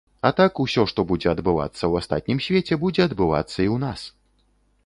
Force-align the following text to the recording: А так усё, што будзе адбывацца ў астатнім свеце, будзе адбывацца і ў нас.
А 0.27 0.29
так 0.37 0.61
усё, 0.63 0.85
што 0.91 1.05
будзе 1.11 1.29
адбывацца 1.33 1.77
ў 1.77 1.93
астатнім 2.05 2.41
свеце, 2.47 2.79
будзе 2.85 3.01
адбывацца 3.09 3.55
і 3.55 3.69
ў 3.69 3.77
нас. 3.85 4.01